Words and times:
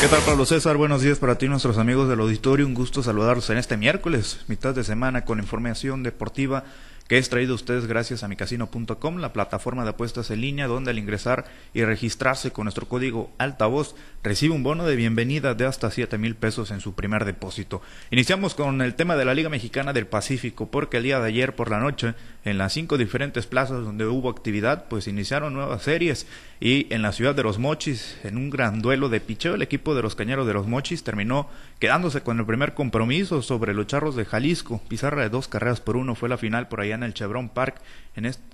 ¿Qué 0.00 0.06
tal 0.06 0.22
Pablo 0.22 0.46
César? 0.46 0.76
Buenos 0.76 1.02
días 1.02 1.18
para 1.18 1.38
ti 1.38 1.48
nuestros 1.48 1.76
amigos 1.76 2.08
del 2.08 2.20
auditorio. 2.20 2.64
Un 2.64 2.74
gusto 2.74 3.02
saludarlos 3.02 3.50
en 3.50 3.58
este 3.58 3.76
miércoles, 3.76 4.38
mitad 4.46 4.72
de 4.72 4.84
semana, 4.84 5.24
con 5.24 5.40
información 5.40 6.04
deportiva 6.04 6.62
que 7.08 7.16
es 7.16 7.30
traído 7.30 7.52
a 7.52 7.56
ustedes 7.56 7.86
gracias 7.86 8.22
a 8.22 8.28
micasino.com, 8.28 9.16
la 9.16 9.32
plataforma 9.32 9.82
de 9.82 9.90
apuestas 9.90 10.30
en 10.30 10.42
línea 10.42 10.66
donde 10.66 10.90
al 10.90 10.98
ingresar 10.98 11.46
y 11.72 11.82
registrarse 11.82 12.52
con 12.52 12.66
nuestro 12.66 12.86
código 12.86 13.32
altavoz 13.38 13.94
recibe 14.22 14.54
un 14.54 14.62
bono 14.62 14.84
de 14.84 14.94
bienvenida 14.94 15.54
de 15.54 15.64
hasta 15.64 15.90
7 15.90 16.18
mil 16.18 16.36
pesos 16.36 16.70
en 16.70 16.80
su 16.80 16.92
primer 16.94 17.24
depósito. 17.24 17.80
Iniciamos 18.10 18.54
con 18.54 18.82
el 18.82 18.94
tema 18.94 19.16
de 19.16 19.24
la 19.24 19.32
Liga 19.32 19.48
Mexicana 19.48 19.94
del 19.94 20.06
Pacífico 20.06 20.70
porque 20.70 20.98
el 20.98 21.04
día 21.04 21.18
de 21.18 21.28
ayer 21.28 21.56
por 21.56 21.70
la 21.70 21.80
noche 21.80 22.14
en 22.44 22.58
las 22.58 22.74
cinco 22.74 22.98
diferentes 22.98 23.46
plazas 23.46 23.84
donde 23.84 24.06
hubo 24.06 24.28
actividad 24.28 24.84
pues 24.88 25.08
iniciaron 25.08 25.54
nuevas 25.54 25.82
series 25.82 26.26
y 26.60 26.92
en 26.92 27.00
la 27.00 27.12
ciudad 27.12 27.34
de 27.34 27.42
Los 27.42 27.58
Mochis 27.58 28.18
en 28.22 28.36
un 28.36 28.50
gran 28.50 28.82
duelo 28.82 29.08
de 29.08 29.20
picheo 29.20 29.54
el 29.54 29.62
equipo 29.62 29.94
de 29.94 30.02
los 30.02 30.14
Cañeros 30.14 30.46
de 30.46 30.52
Los 30.52 30.66
Mochis 30.66 31.04
terminó 31.04 31.48
quedándose 31.78 32.20
con 32.20 32.38
el 32.38 32.46
primer 32.46 32.74
compromiso 32.74 33.40
sobre 33.40 33.72
los 33.72 33.86
Charros 33.86 34.16
de 34.16 34.24
Jalisco. 34.24 34.82
Pizarra 34.88 35.22
de 35.22 35.28
dos 35.28 35.48
carreras 35.48 35.80
por 35.80 35.96
uno 35.96 36.14
fue 36.14 36.28
la 36.28 36.36
final 36.36 36.68
por 36.68 36.80
allá 36.80 36.97
en 36.98 37.04
el 37.04 37.14
Chevron 37.14 37.48
Park 37.48 37.80
en 38.14 38.26
este 38.26 38.48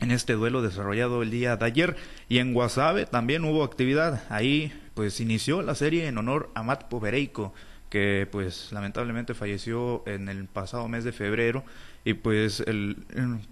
en 0.00 0.10
este 0.10 0.32
duelo 0.32 0.62
desarrollado 0.62 1.22
el 1.22 1.30
día 1.30 1.56
de 1.56 1.66
ayer. 1.66 1.96
Y 2.28 2.38
en 2.38 2.54
Guasave 2.54 3.06
también 3.06 3.44
hubo 3.44 3.62
actividad. 3.62 4.24
Ahí 4.30 4.72
pues 4.94 5.20
inició 5.20 5.62
la 5.62 5.74
serie 5.74 6.06
en 6.06 6.18
honor 6.18 6.50
a 6.54 6.62
Matt 6.62 6.88
Povereico 6.88 7.54
que 7.90 8.26
pues 8.30 8.72
lamentablemente 8.72 9.34
falleció 9.34 10.02
en 10.06 10.28
el 10.28 10.46
pasado 10.46 10.88
mes 10.88 11.04
de 11.04 11.12
febrero 11.12 11.64
y 12.04 12.14
pues 12.14 12.60
el 12.60 12.96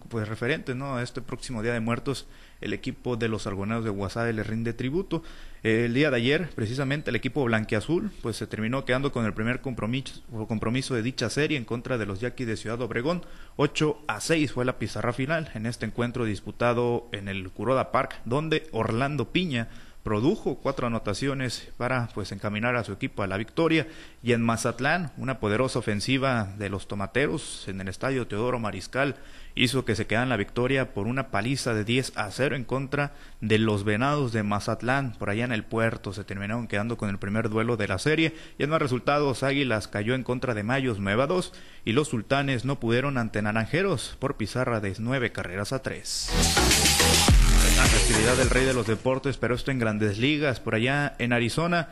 pues 0.09 0.27
referente 0.29 0.75
no 0.75 0.97
a 0.97 1.03
este 1.03 1.21
próximo 1.21 1.63
día 1.63 1.75
de 1.75 1.81
muertos 1.81 2.27
el 2.61 2.73
equipo 2.73 3.17
de 3.17 3.29
los 3.29 3.47
argoneros 3.47 3.85
de 3.85 3.91
Guasave 3.91 4.33
le 4.33 4.43
rinde 4.43 4.73
tributo 4.73 5.23
el 5.65 5.93
día 5.93 6.11
de 6.11 6.17
ayer, 6.17 6.51
precisamente, 6.55 7.11
el 7.11 7.17
equipo 7.17 7.43
blanquiazul 7.45 8.13
pues 8.23 8.37
se 8.37 8.47
terminó 8.47 8.85
quedando 8.85 9.11
con 9.11 9.27
el 9.27 9.35
primer 9.35 9.61
compromiso, 9.61 10.23
compromiso 10.47 10.95
de 10.95 11.03
dicha 11.03 11.31
serie 11.31 11.59
en 11.59 11.65
contra 11.65 11.99
de 11.99 12.07
los 12.07 12.21
Yaquis 12.21 12.47
de 12.47 12.57
Ciudad 12.57 12.81
Obregón. 12.81 13.25
8 13.57 13.99
a 14.07 14.21
6 14.21 14.53
fue 14.53 14.65
la 14.65 14.79
pizarra 14.79 15.13
final 15.13 15.51
en 15.55 15.67
este 15.67 15.85
encuentro 15.85 16.25
disputado 16.25 17.09
en 17.11 17.27
el 17.27 17.51
Curoda 17.51 17.91
Park, 17.91 18.21
donde 18.25 18.69
Orlando 18.71 19.33
Piña 19.33 19.69
produjo 20.03 20.57
cuatro 20.57 20.87
anotaciones 20.87 21.69
para 21.77 22.09
pues 22.15 22.33
encaminar 22.33 22.77
a 22.77 22.85
su 22.85 22.93
equipo 22.93 23.23
a 23.23 23.27
la 23.27 23.37
victoria 23.37 23.87
y 24.23 24.33
en 24.33 24.43
Mazatlán 24.43 25.13
una 25.17 25.41
poderosa 25.41 25.79
ofensiva 25.81 26.55
de 26.59 26.69
los 26.69 26.89
tomateros 26.89 27.67
en 27.69 27.81
el 27.81 27.89
estadio 27.89 28.27
Teodoro 28.27 28.59
Mariscal 28.59 29.17
hizo 29.59 29.85
que 29.85 29.97
se 29.97 30.07
quedan 30.07 30.29
la 30.29 30.37
victoria 30.37 30.95
por 30.95 31.07
una 31.07 31.31
paliza 31.31 31.75
de 31.75 31.85
10 31.85 32.13
a 32.17 32.31
0 32.31 32.57
en 32.57 32.65
contra 32.65 33.13
de 33.41 33.59
los 33.59 33.85
Venados 33.85 34.33
de 34.33 34.43
Mazatlán, 34.43 35.15
por 35.19 35.31
allá 35.31 35.45
en 35.45 35.53
el 35.53 35.65
puerto. 35.65 36.13
Se 36.13 36.25
terminaron 36.25 36.69
quedando 36.69 36.97
con 36.97 37.11
el 37.11 37.19
primer 37.19 37.49
duelo 37.49 37.77
de 37.77 37.89
la 37.89 37.99
serie 37.99 38.35
y 38.59 38.63
en 38.63 38.71
más 38.71 38.81
resultados 38.81 39.43
Águilas 39.43 39.89
cayó 39.89 40.15
en 40.15 40.23
contra 40.23 40.55
de 40.55 40.63
Mayos 40.63 41.01
9 41.01 41.23
a 41.23 41.27
2 41.27 41.53
y 41.85 41.93
los 41.93 42.09
Sultanes 42.09 42.65
no 42.65 42.79
pudieron 42.79 43.19
ante 43.19 43.43
Naranjeros 43.43 44.17
por 44.19 44.37
pizarra 44.37 44.81
de 44.81 44.95
9 44.99 45.33
carreras 45.33 45.73
a 45.73 45.83
3. 45.83 47.48
La 47.79 47.85
actividad 47.85 48.37
del 48.37 48.51
rey 48.51 48.65
de 48.65 48.75
los 48.75 48.87
deportes, 48.87 49.37
pero 49.37 49.55
esto 49.55 49.71
en 49.71 49.79
grandes 49.79 50.19
ligas, 50.19 50.61
por 50.61 50.75
allá 50.75 51.15
en 51.19 51.33
Arizona 51.33 51.89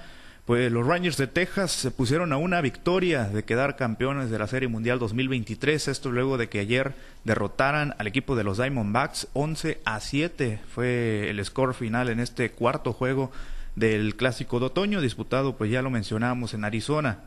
pues 0.46 0.70
los 0.70 0.86
Rangers 0.86 1.16
de 1.16 1.26
Texas 1.26 1.72
se 1.72 1.90
pusieron 1.90 2.32
a 2.32 2.36
una 2.36 2.60
victoria 2.60 3.24
de 3.24 3.42
quedar 3.42 3.74
campeones 3.74 4.30
de 4.30 4.38
la 4.38 4.46
Serie 4.46 4.68
Mundial 4.68 5.00
2023. 5.00 5.88
Esto 5.88 6.12
luego 6.12 6.38
de 6.38 6.48
que 6.48 6.60
ayer 6.60 6.94
derrotaran 7.24 7.96
al 7.98 8.06
equipo 8.06 8.36
de 8.36 8.44
los 8.44 8.56
Diamondbacks 8.56 9.26
11 9.32 9.80
a 9.84 9.98
7. 9.98 10.60
Fue 10.72 11.28
el 11.30 11.44
score 11.44 11.74
final 11.74 12.10
en 12.10 12.20
este 12.20 12.52
cuarto 12.52 12.92
juego 12.92 13.32
del 13.74 14.14
Clásico 14.14 14.60
de 14.60 14.66
Otoño, 14.66 15.00
disputado, 15.00 15.56
pues 15.56 15.68
ya 15.68 15.82
lo 15.82 15.90
mencionábamos, 15.90 16.54
en 16.54 16.64
Arizona. 16.64 17.18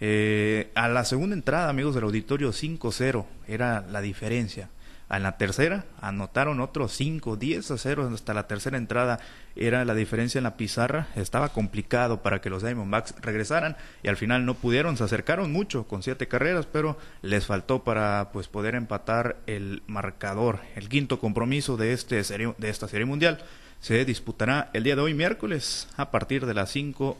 Eh, 0.00 0.70
a 0.74 0.88
la 0.88 1.04
segunda 1.04 1.36
entrada, 1.36 1.68
amigos 1.68 1.94
del 1.94 2.04
auditorio, 2.04 2.52
5-0 2.52 3.26
era 3.48 3.82
la 3.82 4.00
diferencia. 4.00 4.70
En 5.12 5.22
la 5.22 5.36
tercera 5.36 5.84
anotaron 6.00 6.60
otros 6.60 6.92
5, 6.92 7.36
10 7.36 7.70
a 7.70 7.78
0 7.78 8.10
hasta 8.14 8.32
la 8.32 8.46
tercera 8.46 8.78
entrada. 8.78 9.20
Era 9.54 9.84
la 9.84 9.94
diferencia 9.94 10.38
en 10.38 10.44
la 10.44 10.56
pizarra. 10.56 11.08
Estaba 11.16 11.50
complicado 11.50 12.22
para 12.22 12.40
que 12.40 12.48
los 12.48 12.62
Diamondbacks 12.62 13.16
regresaran 13.20 13.76
y 14.02 14.08
al 14.08 14.16
final 14.16 14.46
no 14.46 14.54
pudieron. 14.54 14.96
Se 14.96 15.04
acercaron 15.04 15.52
mucho 15.52 15.86
con 15.86 16.02
siete 16.02 16.28
carreras, 16.28 16.64
pero 16.64 16.96
les 17.20 17.44
faltó 17.44 17.84
para 17.84 18.30
pues 18.32 18.48
poder 18.48 18.74
empatar 18.74 19.36
el 19.46 19.82
marcador. 19.86 20.60
El 20.76 20.88
quinto 20.88 21.18
compromiso 21.18 21.76
de, 21.76 21.92
este 21.92 22.22
de 22.22 22.68
esta 22.70 22.88
serie 22.88 23.04
mundial 23.04 23.44
se 23.80 24.04
disputará 24.06 24.70
el 24.72 24.82
día 24.82 24.96
de 24.96 25.02
hoy 25.02 25.12
miércoles 25.12 25.88
a 25.98 26.10
partir 26.10 26.46
de 26.46 26.54
las 26.54 26.70
5 26.70 27.18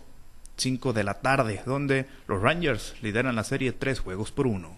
5 0.57 0.93
de 0.93 1.03
la 1.03 1.15
tarde, 1.15 1.63
donde 1.67 2.07
los 2.29 2.41
Rangers 2.41 2.95
lideran 3.03 3.35
la 3.35 3.45
serie 3.45 3.73
tres 3.73 4.01
juegos 4.01 4.31
por 4.31 4.47
uno. 4.47 4.77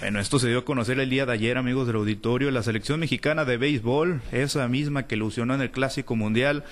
Bueno, 0.00 0.20
esto 0.20 0.38
se 0.38 0.48
dio 0.48 0.58
a 0.58 0.64
conocer 0.64 1.00
el 1.00 1.08
día 1.08 1.24
de 1.24 1.32
ayer, 1.32 1.56
amigos 1.56 1.86
del 1.86 1.96
auditorio. 1.96 2.50
La 2.50 2.62
selección 2.62 3.00
mexicana 3.00 3.46
de 3.46 3.56
béisbol, 3.56 4.20
esa 4.30 4.68
misma 4.68 5.06
que 5.06 5.14
ilusionó 5.14 5.54
en 5.54 5.62
el 5.62 5.70
Clásico 5.70 6.14
Mundial, 6.16 6.64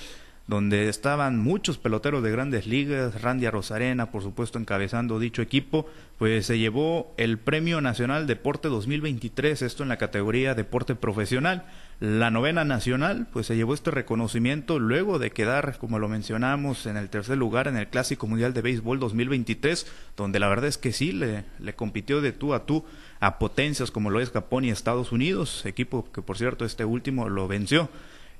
donde 0.46 0.90
estaban 0.90 1.38
muchos 1.38 1.78
peloteros 1.78 2.22
de 2.22 2.30
grandes 2.30 2.66
ligas, 2.66 3.22
Randy 3.22 3.48
Rosarena, 3.48 4.10
por 4.10 4.22
supuesto, 4.22 4.58
encabezando 4.58 5.18
dicho 5.18 5.40
equipo, 5.40 5.86
pues 6.18 6.44
se 6.44 6.58
llevó 6.58 7.14
el 7.16 7.38
Premio 7.38 7.80
Nacional 7.80 8.26
Deporte 8.26 8.68
2023, 8.68 9.62
esto 9.62 9.82
en 9.82 9.88
la 9.88 9.96
categoría 9.96 10.54
Deporte 10.54 10.94
Profesional. 10.94 11.64
La 11.98 12.30
novena 12.30 12.64
nacional, 12.64 13.26
pues 13.32 13.46
se 13.46 13.56
llevó 13.56 13.72
este 13.72 13.90
reconocimiento 13.90 14.78
luego 14.78 15.18
de 15.18 15.30
quedar, 15.30 15.78
como 15.78 15.98
lo 15.98 16.08
mencionamos, 16.08 16.84
en 16.84 16.98
el 16.98 17.08
tercer 17.08 17.38
lugar 17.38 17.66
en 17.66 17.78
el 17.78 17.88
Clásico 17.88 18.26
Mundial 18.26 18.52
de 18.52 18.60
Béisbol 18.60 19.00
2023, 19.00 19.86
donde 20.14 20.40
la 20.40 20.48
verdad 20.48 20.66
es 20.66 20.76
que 20.76 20.92
sí, 20.92 21.12
le, 21.12 21.44
le 21.58 21.74
compitió 21.74 22.20
de 22.20 22.32
tú 22.32 22.52
a 22.52 22.66
tú 22.66 22.84
a 23.20 23.38
potencias 23.38 23.90
como 23.90 24.10
lo 24.10 24.20
es 24.20 24.30
Japón 24.30 24.66
y 24.66 24.70
Estados 24.70 25.10
Unidos, 25.10 25.64
equipo 25.64 26.10
que 26.12 26.20
por 26.20 26.36
cierto 26.36 26.66
este 26.66 26.84
último 26.84 27.30
lo 27.30 27.48
venció. 27.48 27.88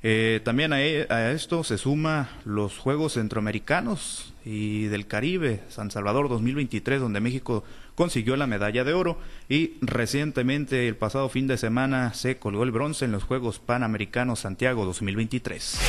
Eh, 0.07 0.43
también 0.45 0.71
e, 0.75 1.07
a, 1.09 1.31
esto 1.31 1.65
se 1.65 1.79
suma 1.79 2.29
los 2.45 2.77
Juegos 2.77 3.15
Centroamericanos 3.15 4.35
y 4.45 4.85
del 4.85 5.07
Caribe, 5.07 5.63
San 5.71 5.91
Salvador 5.91 6.29
2023, 6.29 7.01
donde 7.01 7.23
México 7.23 7.65
consiguió 7.95 8.37
la 8.37 8.47
medalla 8.47 8.85
de 8.85 8.93
oro 8.93 9.17
y 9.49 9.79
recientemente 9.81 10.89
el 10.89 10.97
pasado 10.97 11.31
fin 11.31 11.47
de 11.47 11.57
semana 11.57 12.13
se 12.13 12.37
colgó 12.37 12.65
el 12.65 12.71
bronce 12.71 13.07
en 13.07 13.13
los 13.13 13.25
Juegos 13.25 13.61
Panamericanos 13.61 14.41
Santiago 14.41 14.85
2023. 14.85 15.81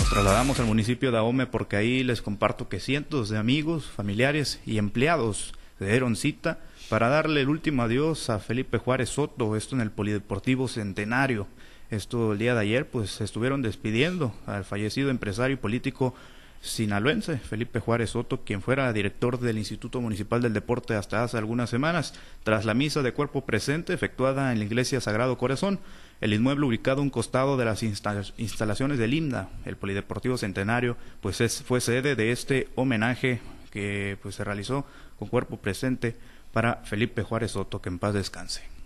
Nos 0.00 0.10
trasladamos 0.10 0.58
al 0.58 0.66
municipio 0.66 1.12
de 1.12 1.18
Ahome 1.18 1.46
porque 1.46 1.76
ahí 1.76 2.02
les 2.02 2.22
comparto 2.22 2.68
que 2.68 2.80
cientos 2.80 3.28
de 3.28 3.38
amigos, 3.38 3.86
familiares 3.86 4.60
y 4.66 4.78
empleados 4.78 5.54
se 5.78 5.86
dieron 5.86 6.16
cita 6.16 6.58
para 6.88 7.08
darle 7.08 7.42
el 7.42 7.50
último 7.50 7.84
adiós 7.84 8.30
a 8.30 8.40
Felipe 8.40 8.78
Juárez 8.78 9.10
Soto, 9.10 9.54
esto 9.54 9.76
en 9.76 9.80
el 9.80 9.92
Polideportivo 9.92 10.66
Centenario. 10.66 11.46
Esto 11.90 12.32
el 12.32 12.38
día 12.38 12.54
de 12.54 12.60
ayer, 12.60 12.86
pues 12.86 13.20
estuvieron 13.20 13.62
despidiendo 13.62 14.34
al 14.46 14.64
fallecido 14.64 15.10
empresario 15.10 15.54
y 15.54 15.58
político 15.58 16.14
sinaloense, 16.60 17.38
Felipe 17.38 17.80
Juárez 17.80 18.10
Soto, 18.10 18.44
quien 18.44 18.60
fuera 18.60 18.92
director 18.92 19.38
del 19.38 19.58
Instituto 19.58 20.00
Municipal 20.00 20.42
del 20.42 20.52
Deporte 20.52 20.94
hasta 20.94 21.22
hace 21.22 21.38
algunas 21.38 21.70
semanas, 21.70 22.14
tras 22.42 22.64
la 22.64 22.74
misa 22.74 23.02
de 23.02 23.12
cuerpo 23.12 23.44
presente 23.46 23.94
efectuada 23.94 24.52
en 24.52 24.58
la 24.58 24.64
Iglesia 24.64 25.00
Sagrado 25.00 25.38
Corazón, 25.38 25.78
el 26.20 26.34
inmueble 26.34 26.66
ubicado 26.66 27.00
a 27.00 27.04
un 27.04 27.10
costado 27.10 27.56
de 27.56 27.64
las 27.64 27.82
instalaciones 27.82 28.98
del 28.98 29.14
IMDA, 29.14 29.48
el 29.64 29.76
Polideportivo 29.76 30.36
Centenario, 30.36 30.96
pues 31.20 31.40
es, 31.40 31.62
fue 31.62 31.80
sede 31.80 32.16
de 32.16 32.32
este 32.32 32.68
homenaje 32.74 33.40
que 33.70 34.18
pues 34.22 34.34
se 34.34 34.44
realizó 34.44 34.84
con 35.18 35.28
cuerpo 35.28 35.58
presente 35.58 36.16
para 36.52 36.76
Felipe 36.84 37.22
Juárez 37.22 37.52
Soto, 37.52 37.80
que 37.80 37.88
en 37.88 37.98
paz 37.98 38.14
descanse. 38.14 38.77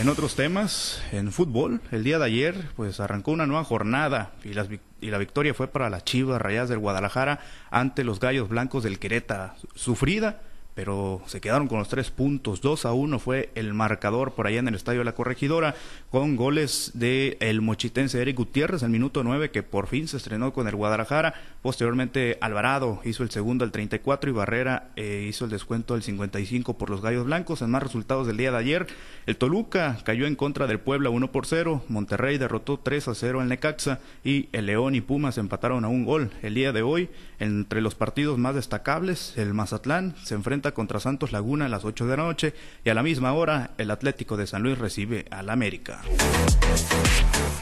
En 0.00 0.08
otros 0.08 0.34
temas, 0.34 1.00
en 1.12 1.30
fútbol, 1.30 1.80
el 1.92 2.02
día 2.02 2.18
de 2.18 2.24
ayer, 2.24 2.68
pues 2.74 2.98
arrancó 2.98 3.30
una 3.30 3.46
nueva 3.46 3.62
jornada 3.62 4.32
y, 4.42 4.50
y 4.50 5.10
la 5.10 5.18
victoria 5.18 5.54
fue 5.54 5.68
para 5.68 5.88
las 5.88 6.04
Chivas 6.04 6.42
Rayas 6.42 6.68
del 6.68 6.80
Guadalajara 6.80 7.38
ante 7.70 8.02
los 8.02 8.18
Gallos 8.18 8.48
Blancos 8.48 8.82
del 8.82 8.98
Querétaro. 8.98 9.54
Sufrida, 9.76 10.40
pero 10.74 11.22
se 11.26 11.40
quedaron 11.40 11.68
con 11.68 11.78
los 11.78 11.88
tres 11.88 12.10
puntos. 12.10 12.60
2 12.60 12.84
a 12.84 12.92
1 12.92 13.18
fue 13.18 13.50
el 13.54 13.74
marcador 13.74 14.32
por 14.32 14.46
allá 14.46 14.58
en 14.58 14.68
el 14.68 14.74
Estadio 14.74 15.00
de 15.00 15.04
la 15.04 15.14
Corregidora, 15.14 15.74
con 16.10 16.36
goles 16.36 16.90
de 16.94 17.36
el 17.40 17.60
mochitense 17.60 18.20
Eric 18.20 18.36
Gutiérrez 18.36 18.82
al 18.82 18.90
minuto 18.90 19.22
9, 19.22 19.50
que 19.50 19.62
por 19.62 19.86
fin 19.86 20.08
se 20.08 20.16
estrenó 20.16 20.52
con 20.52 20.68
el 20.68 20.76
Guadalajara. 20.76 21.34
Posteriormente, 21.62 22.38
Alvarado 22.40 23.00
hizo 23.04 23.22
el 23.22 23.30
segundo 23.30 23.64
al 23.64 23.72
34 23.72 24.30
y 24.30 24.32
Barrera 24.32 24.90
eh, 24.96 25.26
hizo 25.28 25.44
el 25.44 25.50
descuento 25.50 25.94
al 25.94 26.02
55 26.02 26.76
por 26.76 26.90
los 26.90 27.00
Gallos 27.00 27.24
Blancos. 27.24 27.62
En 27.62 27.70
más 27.70 27.82
resultados 27.82 28.26
del 28.26 28.36
día 28.36 28.50
de 28.50 28.58
ayer, 28.58 28.86
el 29.26 29.36
Toluca 29.36 29.98
cayó 30.04 30.26
en 30.26 30.36
contra 30.36 30.66
del 30.66 30.80
Puebla 30.80 31.10
1 31.10 31.32
por 31.32 31.46
0, 31.46 31.84
Monterrey 31.88 32.38
derrotó 32.38 32.78
3 32.78 33.08
a 33.08 33.14
0 33.14 33.42
en 33.42 33.48
Necaxa 33.48 34.00
y 34.24 34.48
el 34.52 34.66
León 34.66 34.94
y 34.94 35.00
Pumas 35.00 35.38
empataron 35.38 35.84
a 35.84 35.88
un 35.88 36.04
gol. 36.04 36.30
El 36.42 36.54
día 36.54 36.72
de 36.72 36.82
hoy, 36.82 37.08
entre 37.38 37.80
los 37.80 37.94
partidos 37.94 38.38
más 38.38 38.54
destacables, 38.54 39.34
el 39.36 39.54
Mazatlán 39.54 40.14
se 40.22 40.34
enfrenta 40.34 40.63
contra 40.72 41.00
Santos 41.00 41.32
Laguna 41.32 41.66
a 41.66 41.68
las 41.68 41.84
8 41.84 42.06
de 42.06 42.16
la 42.16 42.22
noche 42.22 42.54
y 42.84 42.90
a 42.90 42.94
la 42.94 43.02
misma 43.02 43.32
hora 43.32 43.72
el 43.78 43.90
Atlético 43.90 44.36
de 44.36 44.46
San 44.46 44.62
Luis 44.62 44.78
recibe 44.78 45.26
al 45.30 45.50
América. 45.50 46.00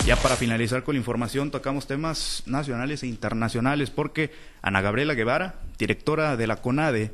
Ya 0.06 0.16
para 0.16 0.36
finalizar 0.36 0.82
con 0.82 0.94
la 0.94 0.98
información, 0.98 1.50
tocamos 1.50 1.86
temas 1.86 2.42
nacionales 2.46 3.02
e 3.02 3.06
internacionales 3.06 3.90
porque 3.90 4.32
Ana 4.60 4.80
Gabriela 4.80 5.14
Guevara, 5.14 5.56
directora 5.78 6.36
de 6.36 6.46
la 6.46 6.56
CONADE, 6.56 7.12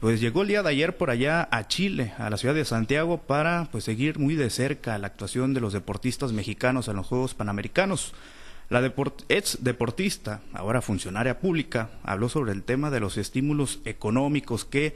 pues 0.00 0.18
llegó 0.20 0.42
el 0.42 0.48
día 0.48 0.62
de 0.62 0.70
ayer 0.70 0.96
por 0.96 1.10
allá 1.10 1.46
a 1.50 1.68
Chile, 1.68 2.14
a 2.16 2.30
la 2.30 2.38
ciudad 2.38 2.54
de 2.54 2.64
Santiago, 2.64 3.18
para 3.18 3.68
pues 3.70 3.84
seguir 3.84 4.18
muy 4.18 4.34
de 4.34 4.48
cerca 4.48 4.96
la 4.96 5.08
actuación 5.08 5.52
de 5.52 5.60
los 5.60 5.74
deportistas 5.74 6.32
mexicanos 6.32 6.88
en 6.88 6.96
los 6.96 7.06
Juegos 7.06 7.34
Panamericanos. 7.34 8.14
La 8.70 8.80
ex 9.28 9.58
deportista, 9.62 10.40
ahora 10.54 10.80
funcionaria 10.80 11.40
pública, 11.40 11.90
habló 12.02 12.28
sobre 12.28 12.52
el 12.52 12.62
tema 12.62 12.90
de 12.90 13.00
los 13.00 13.18
estímulos 13.18 13.80
económicos 13.84 14.64
que 14.64 14.94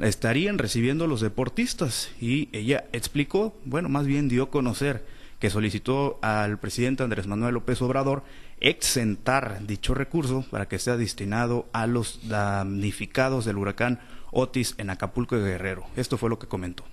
estarían 0.00 0.58
recibiendo 0.58 1.06
los 1.06 1.20
deportistas 1.20 2.10
y 2.20 2.48
ella 2.52 2.84
explicó, 2.92 3.56
bueno, 3.64 3.88
más 3.88 4.06
bien 4.06 4.28
dio 4.28 4.44
a 4.44 4.50
conocer 4.50 5.04
que 5.38 5.50
solicitó 5.50 6.18
al 6.22 6.58
presidente 6.58 7.02
Andrés 7.02 7.26
Manuel 7.26 7.54
López 7.54 7.80
Obrador 7.82 8.22
exentar 8.60 9.66
dicho 9.66 9.94
recurso 9.94 10.44
para 10.50 10.68
que 10.68 10.78
sea 10.78 10.96
destinado 10.96 11.66
a 11.72 11.86
los 11.86 12.28
damnificados 12.28 13.46
del 13.46 13.56
huracán 13.56 14.00
Otis 14.32 14.74
en 14.78 14.90
Acapulco 14.90 15.36
y 15.36 15.40
Guerrero. 15.40 15.86
Esto 15.96 16.18
fue 16.18 16.30
lo 16.30 16.38
que 16.38 16.46
comentó. 16.46 16.84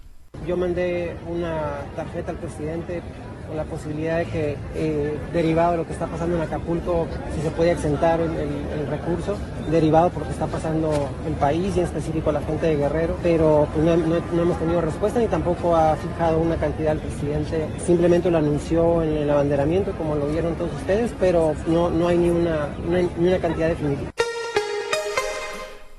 Yo 0.45 0.57
mandé 0.57 1.15
una 1.27 1.81
tarjeta 1.95 2.31
al 2.31 2.37
presidente 2.37 3.01
con 3.47 3.57
la 3.57 3.63
posibilidad 3.63 4.17
de 4.17 4.25
que, 4.25 4.57
eh, 4.75 5.17
derivado 5.33 5.71
de 5.71 5.77
lo 5.77 5.87
que 5.87 5.93
está 5.93 6.05
pasando 6.05 6.35
en 6.35 6.41
Acapulco, 6.41 7.07
si 7.33 7.41
se 7.41 7.49
puede 7.51 7.71
exentar 7.71 8.19
el, 8.19 8.87
recurso, 8.89 9.35
derivado 9.71 10.09
por 10.09 10.21
lo 10.21 10.27
que 10.27 10.33
está 10.33 10.47
pasando 10.47 10.91
el 11.25 11.33
país 11.33 11.75
y 11.75 11.79
en 11.79 11.85
específico 11.85 12.31
la 12.31 12.41
gente 12.41 12.67
de 12.67 12.75
Guerrero, 12.75 13.15
pero 13.23 13.67
pues, 13.73 13.85
no, 13.85 14.41
hemos 14.41 14.59
tenido 14.59 14.81
respuesta 14.81 15.19
ni 15.19 15.27
tampoco 15.27 15.75
ha 15.75 15.95
fijado 15.95 16.39
una 16.39 16.55
cantidad 16.55 16.93
el 16.93 16.99
presidente, 16.99 17.67
simplemente 17.85 18.29
lo 18.29 18.37
anunció 18.37 19.03
en 19.03 19.17
el 19.17 19.29
abanderamiento, 19.29 19.91
como 19.93 20.15
lo 20.15 20.27
vieron 20.27 20.55
todos 20.55 20.71
ustedes, 20.73 21.13
pero 21.19 21.53
no, 21.67 21.89
no 21.89 22.07
hay 22.07 22.17
ni 22.17 22.29
una, 22.29 22.69
ni 23.17 23.27
una 23.27 23.39
cantidad 23.39 23.69
definitiva. 23.69 24.11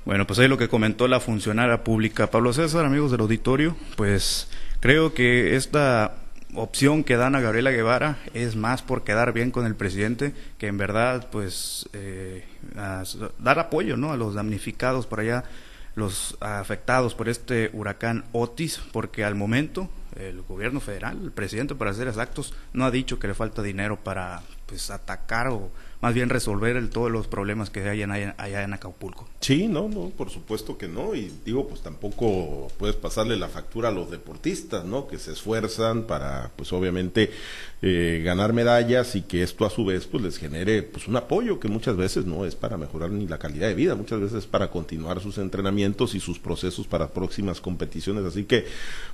Bueno, 0.05 0.25
pues 0.25 0.39
ahí 0.39 0.47
lo 0.47 0.57
que 0.57 0.69
comentó 0.69 1.07
la 1.07 1.19
funcionaria 1.19 1.83
pública 1.83 2.31
Pablo 2.31 2.53
César, 2.53 2.85
amigos 2.85 3.11
del 3.11 3.21
auditorio, 3.21 3.75
pues 3.95 4.47
creo 4.79 5.13
que 5.13 5.55
esta 5.55 6.13
opción 6.55 7.03
que 7.03 7.17
dan 7.17 7.35
a 7.35 7.41
Gabriela 7.41 7.71
Guevara 7.71 8.17
es 8.33 8.55
más 8.55 8.81
por 8.81 9.03
quedar 9.03 9.33
bien 9.33 9.51
con 9.51 9.65
el 9.65 9.75
presidente 9.75 10.33
que 10.57 10.67
en 10.67 10.77
verdad 10.77 11.27
pues 11.31 11.87
eh, 11.93 12.43
dar 13.37 13.59
apoyo 13.59 13.97
¿no? 13.97 14.11
a 14.11 14.17
los 14.17 14.33
damnificados 14.33 15.05
por 15.05 15.19
allá 15.19 15.43
los 15.95 16.37
afectados 16.39 17.13
por 17.13 17.29
este 17.29 17.69
huracán 17.73 18.25
Otis 18.31 18.81
porque 18.91 19.23
al 19.23 19.35
momento 19.35 19.89
el 20.15 20.41
gobierno 20.41 20.79
federal 20.79 21.19
el 21.21 21.31
presidente 21.31 21.75
para 21.75 21.91
hacer 21.91 22.07
exactos 22.07 22.55
no 22.73 22.85
ha 22.85 22.91
dicho 22.91 23.19
que 23.19 23.27
le 23.27 23.35
falta 23.35 23.61
dinero 23.61 23.97
para 23.97 24.41
pues 24.69 24.91
atacar 24.91 25.47
o 25.47 25.71
más 26.01 26.13
bien 26.13 26.29
resolver 26.29 26.77
el, 26.77 26.89
todos 26.89 27.11
los 27.11 27.27
problemas 27.27 27.69
que 27.69 27.81
hay 27.81 28.03
allá 28.03 28.63
en 28.63 28.73
Acapulco. 28.73 29.27
Sí, 29.41 29.67
no, 29.67 29.89
no, 29.89 30.09
por 30.09 30.29
supuesto 30.29 30.77
que 30.77 30.87
no. 30.87 31.13
Y 31.13 31.31
digo, 31.43 31.67
pues 31.67 31.81
tampoco 31.81 32.69
puedes 32.77 32.95
pasarle 32.95 33.35
la 33.35 33.49
factura 33.49 33.89
a 33.89 33.91
los 33.91 34.09
deportistas, 34.09 34.85
¿no? 34.85 35.07
Que 35.07 35.17
se 35.17 35.33
esfuerzan 35.33 36.03
para, 36.03 36.51
pues 36.55 36.71
obviamente, 36.71 37.31
eh, 37.81 38.21
ganar 38.23 38.53
medallas 38.53 39.15
y 39.15 39.23
que 39.23 39.43
esto 39.43 39.65
a 39.65 39.69
su 39.69 39.85
vez, 39.85 40.05
pues 40.05 40.23
les 40.23 40.37
genere, 40.37 40.83
pues 40.83 41.07
un 41.07 41.17
apoyo 41.17 41.59
que 41.59 41.67
muchas 41.67 41.97
veces 41.97 42.25
no 42.25 42.45
es 42.45 42.55
para 42.55 42.77
mejorar 42.77 43.11
ni 43.11 43.27
la 43.27 43.37
calidad 43.37 43.67
de 43.67 43.73
vida, 43.73 43.95
muchas 43.95 44.21
veces 44.21 44.39
es 44.39 44.47
para 44.47 44.69
continuar 44.69 45.19
sus 45.19 45.37
entrenamientos 45.37 46.15
y 46.15 46.21
sus 46.21 46.39
procesos 46.39 46.87
para 46.87 47.09
próximas 47.09 47.59
competiciones. 47.59 48.23
Así 48.23 48.45
que, 48.45 48.65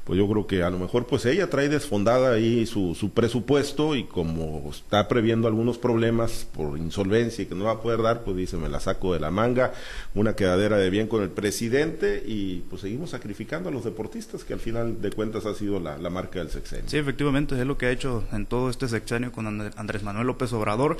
pues 0.03 0.19
yo 0.19 0.29
creo 0.29 0.45
que 0.45 0.61
a 0.61 0.69
lo 0.69 0.77
mejor, 0.77 1.07
pues 1.07 1.25
ella 1.25 1.49
trae 1.49 1.67
desfondada 1.67 2.33
ahí 2.33 2.67
su, 2.67 2.93
su 2.93 3.09
presupuesto 3.11 3.95
y 3.95 4.03
como 4.03 4.69
está 4.69 5.07
previendo 5.07 5.44
algunos 5.47 5.77
problemas 5.77 6.47
por 6.53 6.77
insolvencia 6.77 7.43
y 7.43 7.45
que 7.45 7.55
no 7.55 7.65
va 7.65 7.71
a 7.71 7.81
poder 7.81 8.01
dar, 8.01 8.23
pues 8.23 8.37
dice, 8.37 8.57
me 8.57 8.69
la 8.69 8.79
saco 8.79 9.13
de 9.13 9.19
la 9.19 9.31
manga, 9.31 9.73
una 10.13 10.35
quedadera 10.35 10.77
de 10.77 10.89
bien 10.89 11.07
con 11.07 11.23
el 11.23 11.29
presidente 11.29 12.23
y 12.25 12.63
pues 12.69 12.81
seguimos 12.81 13.11
sacrificando 13.11 13.69
a 13.69 13.71
los 13.71 13.83
deportistas, 13.83 14.43
que 14.43 14.53
al 14.53 14.59
final 14.59 15.01
de 15.01 15.11
cuentas 15.11 15.45
ha 15.45 15.53
sido 15.53 15.79
la, 15.79 15.97
marca 16.09 16.39
del 16.39 16.49
sexenio. 16.49 16.85
Sí, 16.87 16.97
efectivamente, 16.97 17.59
es 17.59 17.65
lo 17.65 17.77
que 17.77 17.87
ha 17.87 17.91
hecho 17.91 18.23
en 18.31 18.45
todo 18.45 18.69
este 18.69 18.87
sexenio 18.87 19.31
con 19.31 19.47
Andrés 19.75 20.03
Manuel 20.03 20.27
López 20.27 20.53
Obrador 20.53 20.97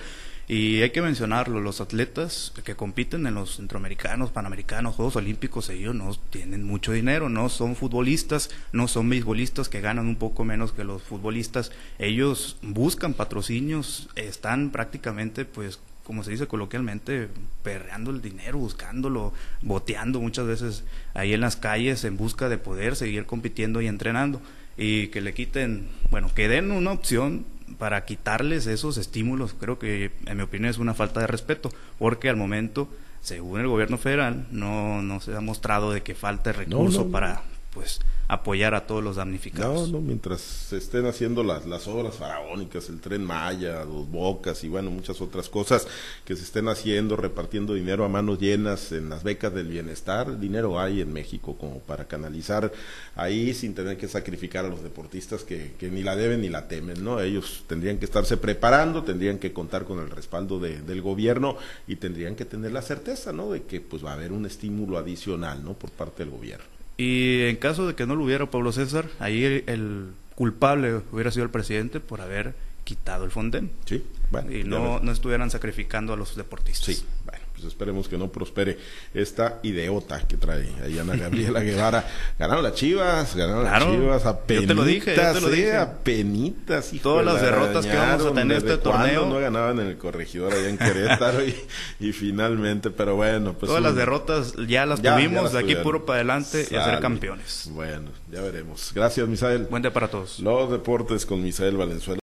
y 0.48 0.82
hay 0.82 0.92
que 0.92 1.02
mencionarlo, 1.02 1.60
los 1.60 1.82
atletas 1.82 2.54
que 2.64 2.76
compiten 2.76 3.26
en 3.26 3.34
los 3.34 3.56
centroamericanos, 3.56 4.30
panamericanos, 4.30 4.96
Juegos 4.96 5.16
Olímpicos, 5.16 5.70
ellos 5.70 5.96
no 5.96 6.14
tienen 6.30 6.64
mucho 6.64 6.92
dinero, 6.92 7.30
no 7.30 7.50
son 7.50 7.76
futbolistas, 7.76 8.52
no 8.72 8.88
son 8.88 9.10
beisbolistas 9.10 9.70
que 9.70 9.82
ganan 9.82 10.08
un 10.08 10.18
poco 10.18 10.44
menos 10.44 10.72
que 10.72 10.84
los 10.84 11.02
futbolistas, 11.02 11.72
ellos 11.98 12.58
buscan 12.62 13.16
patrocinios, 13.16 14.10
están 14.16 14.70
prácticamente 14.72 15.46
pues 15.46 15.80
como 16.06 16.24
se 16.24 16.30
dice 16.30 16.46
coloquialmente, 16.46 17.30
perreando 17.64 18.12
el 18.12 18.22
dinero, 18.22 18.60
buscándolo, 18.60 19.34
boteando 19.64 20.22
muchas 20.22 20.46
veces 20.46 20.84
ahí 21.16 21.34
en 21.34 21.42
las 21.42 21.56
calles 21.56 22.04
en 22.04 22.16
busca 22.16 22.48
de 22.48 22.60
poder 22.60 22.96
seguir 22.96 23.26
compitiendo 23.26 23.82
y 23.82 23.88
entrenando. 23.88 24.40
Y 24.78 25.08
que 25.08 25.22
le 25.22 25.34
quiten, 25.34 25.88
bueno, 26.12 26.30
que 26.36 26.48
den 26.48 26.72
una 26.72 26.92
opción 26.92 27.46
para 27.78 28.06
quitarles 28.06 28.68
esos 28.68 28.98
estímulos, 28.98 29.56
creo 29.60 29.80
que 29.80 30.12
en 30.26 30.38
mi 30.38 30.44
opinión 30.44 30.70
es 30.70 30.78
una 30.78 30.94
falta 30.94 31.20
de 31.20 31.28
respeto, 31.28 31.72
porque 31.98 32.30
al 32.30 32.36
momento, 32.36 32.88
según 33.22 33.62
el 33.62 33.68
gobierno 33.68 33.98
federal, 33.98 34.46
no, 34.52 35.02
no 35.02 35.20
se 35.20 35.36
ha 35.36 35.42
mostrado 35.42 35.92
de 35.92 36.02
que 36.02 36.16
falte 36.16 36.54
recurso 36.54 37.10
para 37.10 37.42
pues 37.74 38.00
apoyar 38.28 38.74
a 38.74 38.88
todos 38.88 39.04
los 39.04 39.18
damnificados. 39.18 39.90
No, 39.90 40.00
no, 40.00 40.02
mientras 40.02 40.42
se 40.42 40.78
estén 40.78 41.06
haciendo 41.06 41.44
las, 41.44 41.66
las 41.66 41.88
obras 41.88 42.16
faraónicas, 42.16 42.90
el 42.90 43.00
tren 43.00 43.24
Maya, 43.24 43.86
dos 43.86 44.10
bocas 44.10 44.64
y 44.64 44.70
bueno, 44.70 44.90
muchas 44.92 45.22
otras 45.22 45.50
cosas 45.50 45.88
que 46.24 46.36
se 46.36 46.44
estén 46.44 46.68
haciendo, 46.68 47.16
repartiendo 47.16 47.74
dinero 47.74 48.06
a 48.06 48.10
manos 48.10 48.40
llenas 48.40 48.92
en 48.92 49.10
las 49.10 49.24
becas 49.24 49.54
del 49.54 49.68
bienestar, 49.68 50.40
dinero 50.40 50.80
hay 50.80 51.02
en 51.02 51.14
México 51.14 51.56
como 51.58 51.80
para 51.80 52.06
canalizar 52.06 52.72
ahí 53.16 53.54
sin 53.54 53.74
tener 53.76 53.98
que 53.98 54.08
sacrificar 54.08 54.66
a 54.66 54.70
los 54.70 54.84
deportistas 54.84 55.44
que, 55.44 55.74
que 55.78 55.90
ni 55.90 56.04
la 56.04 56.16
deben 56.16 56.42
ni 56.42 56.50
la 56.50 56.68
temen, 56.68 57.04
¿no? 57.04 57.20
Ellos 57.20 57.64
tendrían 57.68 57.98
que 57.98 58.06
estarse 58.06 58.38
preparando, 58.38 59.04
tendrían 59.04 59.38
que 59.38 59.54
contar 59.54 59.86
con 59.86 60.00
el 60.00 60.10
respaldo 60.10 60.60
de, 60.60 60.82
del 60.82 61.02
gobierno 61.02 61.58
y 61.88 61.98
tendrían 61.98 62.36
que 62.36 62.46
tener 62.46 62.72
la 62.72 62.82
certeza, 62.82 63.32
¿no? 63.32 63.52
De 63.52 63.64
que 63.64 63.82
pues 63.82 64.04
va 64.04 64.12
a 64.12 64.14
haber 64.14 64.32
un 64.32 64.46
estímulo 64.46 64.98
adicional, 64.98 65.64
¿no? 65.64 65.74
Por 65.74 65.92
parte 65.92 66.24
del 66.24 66.32
gobierno. 66.32 66.75
Y 66.98 67.44
en 67.44 67.58
caso 67.58 67.88
de 67.88 67.96
que 67.96 68.06
no 68.06 68.16
lo 68.16 68.24
hubiera 68.24 68.50
Pablo 68.50 68.72
César, 68.72 69.06
ahí 69.20 69.64
el, 69.66 70.12
culpable 70.36 71.02
hubiera 71.12 71.32
sido 71.32 71.46
el 71.46 71.50
presidente 71.50 72.00
por 72.00 72.22
haber 72.22 72.56
quitado 72.84 73.24
el 73.26 73.32
Fonden. 73.32 73.72
Sí, 73.86 74.04
bueno. 74.32 74.52
Y 74.52 74.64
no, 74.64 75.00
no 75.00 75.12
estuvieran 75.12 75.50
sacrificando 75.50 76.14
a 76.14 76.18
los 76.18 76.36
deportistas. 76.36 76.96
Sí, 76.96 77.06
bueno 77.26 77.45
pues 77.56 77.68
esperemos 77.68 78.10
que 78.10 78.18
no 78.18 78.30
prospere 78.30 78.78
esta 79.14 79.60
ideota 79.64 80.20
que 80.28 80.36
trae 80.36 80.70
ahí 80.84 81.00
Ana 81.00 81.16
Gabriela 81.16 81.62
Guevara. 81.62 82.06
Ganaron 82.40 82.64
las 82.64 82.74
Chivas, 82.74 83.36
ganaron 83.36 83.64
las 83.64 83.84
Chivas 83.84 84.26
a 84.26 84.40
penitas, 84.42 84.62
yo 84.62 84.68
te 84.68 84.74
lo 84.74 84.84
dije, 84.84 85.16
yo 85.16 85.34
te 85.34 85.42
lo 85.42 85.50
dije. 85.50 85.78
a 85.78 85.94
penitas. 86.00 86.92
Todas 87.02 87.26
las 87.26 87.42
derrotas 87.42 87.86
que 87.86 87.96
vamos 87.96 88.26
a 88.26 88.34
tener 88.34 88.58
este 88.58 88.78
torneo. 88.78 89.26
no 89.26 89.40
ganaban 89.40 89.80
en 89.80 89.88
el 89.88 89.98
corregidor 89.98 90.54
allá 90.54 90.68
en 90.68 90.78
Querétaro 90.78 91.40
y, 92.00 92.12
finalmente, 92.12 92.92
pero 92.92 93.16
bueno. 93.16 93.54
Pues 93.54 93.70
Todas 93.70 93.84
las 93.84 93.96
derrotas 93.96 94.54
ya 94.68 94.86
las 94.86 95.02
tuvimos, 95.02 95.54
de 95.54 95.60
aquí 95.60 95.76
puro 95.76 96.06
para 96.06 96.18
adelante 96.18 96.68
y 96.70 96.76
a 96.76 96.86
ser 96.86 97.00
campeones. 97.00 97.70
Bueno, 97.72 98.12
ya 98.32 98.42
veremos. 98.42 98.92
Gracias, 98.94 99.28
Misael. 99.28 99.68
Buen 99.70 99.82
día 99.82 99.94
para 99.94 100.10
todos. 100.10 100.40
Los 100.40 100.72
deportes 100.72 101.26
con 101.26 101.42
Misael 101.42 101.78
Valenzuela. 101.78 102.20